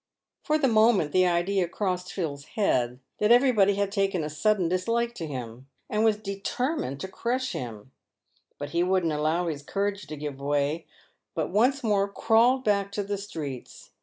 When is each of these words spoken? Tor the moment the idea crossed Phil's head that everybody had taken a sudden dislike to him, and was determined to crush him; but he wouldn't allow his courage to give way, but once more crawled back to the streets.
Tor 0.43 0.57
the 0.57 0.67
moment 0.67 1.11
the 1.11 1.27
idea 1.27 1.67
crossed 1.67 2.11
Phil's 2.11 2.45
head 2.57 2.99
that 3.19 3.31
everybody 3.31 3.75
had 3.75 3.91
taken 3.91 4.23
a 4.23 4.31
sudden 4.31 4.67
dislike 4.67 5.13
to 5.13 5.27
him, 5.27 5.67
and 5.91 6.03
was 6.03 6.17
determined 6.17 6.99
to 7.01 7.07
crush 7.07 7.51
him; 7.51 7.91
but 8.57 8.69
he 8.71 8.81
wouldn't 8.81 9.13
allow 9.13 9.45
his 9.45 9.61
courage 9.61 10.07
to 10.07 10.15
give 10.17 10.39
way, 10.39 10.87
but 11.35 11.51
once 11.51 11.83
more 11.83 12.07
crawled 12.11 12.63
back 12.63 12.91
to 12.93 13.03
the 13.03 13.15
streets. 13.19 13.91